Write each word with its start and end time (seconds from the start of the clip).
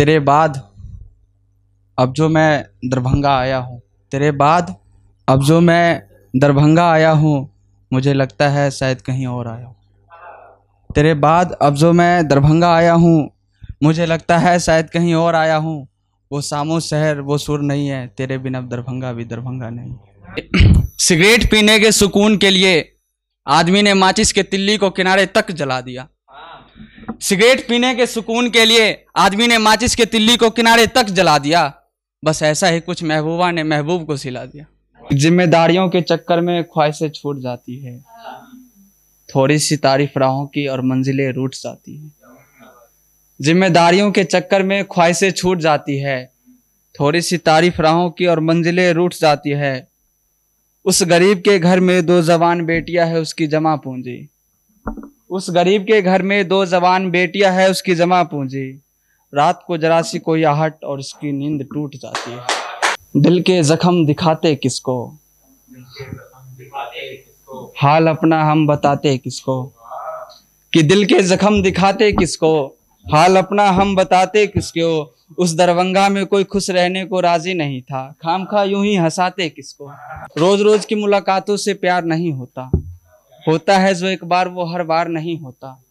तेरे 0.00 0.18
बाद 0.20 0.54
अब 1.98 2.12
जो 2.12 2.28
मैं 2.28 2.64
दरभंगा 2.84 3.36
आया 3.38 3.56
हूँ, 3.58 3.80
तेरे 4.12 4.30
बाद 4.32 4.74
अब 5.28 5.42
जो 5.44 5.60
मैं 5.60 6.02
दरभंगा 6.34 6.90
आया 6.92 7.10
हूँ, 7.10 7.50
मुझे 7.92 8.12
लगता 8.14 8.48
है 8.48 8.70
शायद 8.70 9.00
कहीं 9.00 9.26
और 9.26 9.48
आया 9.48 9.66
हूँ। 9.66 9.74
तेरे 10.94 11.12
बाद 11.14 11.52
अब 11.52 11.74
जो 11.74 11.92
मैं 11.92 12.28
दरभंगा 12.28 12.72
आया 12.74 12.92
हूँ, 12.92 13.30
मुझे 13.82 14.06
लगता 14.06 14.38
है 14.38 14.58
शायद 14.58 14.90
कहीं 14.90 15.14
और 15.14 15.34
आया 15.34 15.56
हूँ। 15.56 15.86
वो 16.30 16.40
सामो 16.40 16.80
शहर, 16.80 17.20
वो 17.20 17.38
सुर 17.38 17.62
नहीं 17.62 17.88
है, 17.88 18.06
तेरे 18.06 18.38
बिना 18.38 18.60
दरभंगा 18.60 19.12
भी 19.12 19.24
दरभंगा 19.24 19.70
नहीं 19.70 20.82
सिगरेट 20.98 21.50
पीने 21.50 21.78
के 21.78 21.92
सुकून 21.92 22.36
के 22.36 22.50
लिए 22.50 22.92
आदमी 23.46 23.82
ने 23.82 23.94
माचिस 23.94 24.32
के 24.32 24.42
तिल्ली 24.42 24.76
को 24.76 24.90
किनारे 24.90 25.26
तक 25.26 25.50
जला 25.52 25.80
दिया। 25.80 26.08
सिगरेट 27.20 27.68
पीने 27.68 27.94
के 27.94 28.06
सुकून 28.06 28.50
के 28.50 28.64
लिए 28.64 29.04
आदमी 29.16 29.46
ने 29.46 29.58
माचिस 29.58 29.96
के 29.96 30.04
तिल्ली 30.04 30.36
को 30.36 30.50
किनारे 30.50 30.86
तक 30.86 31.02
जला 31.02 31.38
दिया। 31.38 31.74
बस 32.24 32.42
ऐसा 32.42 32.66
ही 32.66 32.80
कुछ 32.80 33.02
महबूबा 33.02 33.50
ने 33.50 33.62
महबूब 33.62 34.06
को 34.06 34.16
सिला 34.16 34.44
दिया। 34.44 34.66
जिम्मेदारियों 35.12 35.88
के 35.88 36.00
चक्कर 36.00 36.40
में 36.40 36.64
ख्वाहिशें 36.64 37.10
छूट 37.10 37.40
जाती 37.40 37.78
है। 37.78 38.04
थोड़ी 39.34 39.58
सी 39.58 39.76
तारीफ़ 39.76 40.18
राहों 40.18 40.46
की 40.46 40.66
और 40.66 40.80
मंजिलें 40.80 41.32
रूठ 41.32 41.54
जाती 41.54 41.96
है। 41.96 42.12
जिम्मेदारियों 43.40 44.12
के 44.12 44.24
चक्कर 44.24 44.62
में 44.62 44.84
ख्वाहिशें 44.84 45.30
छूट 45.30 45.58
जाती 45.58 45.98
है। 45.98 46.32
थोड़ी 47.00 47.22
सी 47.22 47.36
तारीफ़ 47.36 47.82
राहों 47.82 48.10
की 48.10 48.26
और 48.26 48.40
मंजिलें 48.40 48.92
रूठ 48.92 49.14
जाती 49.14 49.50
है। 49.50 49.88
उस 50.84 51.02
गरीब 51.02 51.38
के 51.38 51.58
घर 51.58 51.80
में 51.80 52.06
दो 52.06 52.22
जवान 52.22 52.64
बेटियाँ 52.64 53.06
है, 53.06 53.20
उसकी 53.20 53.46
जमा 53.46 53.76
पूंजी। 53.76 54.28
उस 55.30 55.50
गरीब 55.50 55.82
के 55.82 56.02
घर 56.02 56.22
में 56.22 56.48
दो 56.48 56.66
जवान 56.66 57.10
बेटियाँ 57.10 57.52
है, 57.52 57.70
उसकी 57.70 57.94
जमा 57.94 58.22
पूंजी। 58.22 58.80
रात 59.34 59.64
को 59.66 59.78
जरा 59.78 60.02
सी 60.02 60.18
कोई 60.18 60.42
आहट 60.42 60.84
और 60.84 60.98
उसकी 60.98 61.32
नींद 61.32 61.66
टूट 61.74 61.96
जाती 61.96 62.30
है। 62.30 62.38
दिल 63.16 63.42
के 63.42 63.62
जख्म 63.62 64.06
दिखाते 64.06 64.54
किसको? 64.54 65.16
हाल 67.76 68.08
अपना 68.08 68.44
हम 68.44 68.66
बताते 68.66 69.18
किसको? 69.18 69.62
कि 70.72 70.82
दिल 70.82 71.04
के 71.04 71.22
जख्म 71.22 71.62
दिखाते 71.62 72.12
किसको? 72.12 72.76
हाल 73.12 73.36
अपना 73.36 73.70
हम 73.70 73.96
बताते 73.96 74.46
किसको? 74.46 75.14
उस 75.38 75.54
दरभंगा 75.54 76.08
में 76.08 76.26
कोई 76.26 76.44
खुश 76.44 76.70
रहने 76.70 77.04
को 77.04 77.20
राज़ी 77.20 77.54
नहीं 77.54 77.82
था। 77.82 78.14
खाम 78.22 78.44
खा 78.44 78.62
यूँ 78.62 78.84
ही 78.84 78.96
हंसाते 78.96 79.48
किसको? 79.48 79.92
रोज 80.38 80.60
रोज 80.60 80.84
की 80.84 80.94
मुलाकातों 80.94 81.56
से 81.56 81.74
प्यार 81.74 82.04
नहीं 82.04 82.32
होता। 82.32 82.79
होता 83.48 83.78
है 83.78 83.94
जो 83.94 84.06
एक 84.06 84.24
बार 84.24 84.48
वो 84.48 84.64
हर 84.64 84.82
बार 84.82 85.08
नहीं 85.08 85.38
होता। 85.38 85.82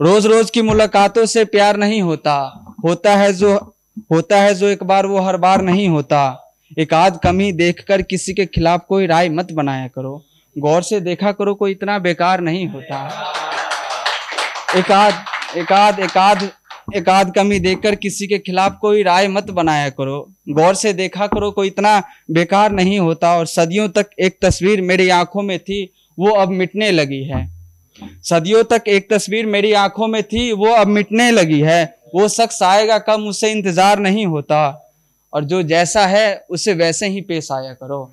रोज 0.00 0.26
रोज 0.26 0.50
की 0.50 0.62
मुलाकातों 0.62 1.26
से 1.26 1.44
प्यार 1.44 1.76
नहीं 1.76 2.02
होता। 2.02 2.64
होता 2.84 3.16
है 3.16 3.32
जो, 3.32 3.54
होता 4.12 4.40
है 4.40 4.54
जो 4.54 4.66
एक 4.66 4.82
बार 4.82 5.06
वो 5.06 5.20
हर 5.20 5.36
बार 5.36 5.62
नहीं 5.62 5.88
होता। 5.88 6.38
एक 6.78 6.94
आध 6.94 7.18
कमी 7.22 7.52
देखकर 7.52 8.02
किसी 8.02 8.34
के 8.34 8.46
खिलाफ 8.46 8.84
कोई 8.88 9.06
राय 9.06 9.28
मत 9.28 9.52
बनाया 9.52 9.88
करो। 9.88 10.22
गौर 10.58 10.82
से 10.82 11.00
देखा 11.00 11.32
करो 11.32 11.54
कोई 11.54 11.70
इतना 11.70 11.98
बेकार 11.98 12.40
नहीं 12.40 12.66
होता। 12.68 13.04
एक 14.76 14.92
आध 14.92 15.14
एक 15.56 15.72
आध 15.72 16.00
एक 16.00 16.16
आध 16.16 16.50
एक 16.96 17.08
आध 17.08 17.32
कमी 17.34 17.58
देखकर 17.60 17.94
किसी 17.94 18.26
के 18.26 18.38
खिलाफ 18.38 18.78
कोई 18.80 19.02
राय 19.02 19.28
मत 19.28 19.50
बनाया 19.50 19.88
करो। 19.90 20.32
गौर 20.48 20.74
से 20.74 20.92
देखा 20.92 21.26
करो 21.26 21.50
कोई 21.50 21.66
इतना 21.66 22.02
बेकार 22.30 22.72
नहीं 22.72 22.98
होता। 22.98 23.36
और 23.38 23.46
सदियों 23.46 23.88
तक 23.88 24.06
एक 24.20 24.38
तस्वीर 24.42 24.80
मेरी 24.80 25.08
आँखों 25.08 25.42
में 25.42 25.58
थी। 25.58 25.82
वो 26.18 26.30
अब 26.30 26.48
मिटने 26.48 26.90
लगी 26.90 27.22
है। 27.24 27.48
सदियों 28.24 28.62
तक 28.64 28.84
एक 28.88 29.12
तस्वीर 29.12 29.46
मेरी 29.46 29.72
आँखों 29.72 30.06
में 30.06 30.22
थी, 30.22 30.52
वो 30.52 30.66
अब 30.66 30.86
मिटने 30.86 31.30
लगी 31.30 31.60
है। 31.60 31.84
वो 32.14 32.28
शख्स 32.28 32.62
आएगा 32.62 32.98
कम 32.98 33.20
मुझसे 33.20 33.50
इंतज़ार 33.52 33.98
नहीं 33.98 34.26
होता। 34.26 34.78
और 35.32 35.44
जो 35.44 35.62
जैसा 35.62 36.06
है, 36.06 36.44
उसे 36.50 36.72
वैसे 36.74 37.08
ही 37.08 37.20
पेश 37.20 37.52
आया 37.52 37.72
करो। 37.74 38.12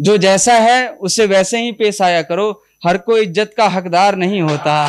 जो 0.00 0.16
जैसा 0.18 0.54
है, 0.54 0.88
उसे 0.88 1.26
वैसे 1.26 1.62
ही 1.62 1.72
पेश 1.72 2.02
आया 2.02 2.22
करो। 2.22 2.50
हर 2.86 2.98
कोई 2.98 3.22
इज़्ज़त 3.22 3.54
का 3.56 3.68
हकदार 3.68 4.16
नहीं 4.16 4.40
होता। 4.42 4.86